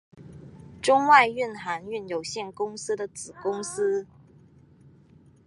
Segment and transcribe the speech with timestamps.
[0.81, 4.07] 中外运航运有限公司的子公司。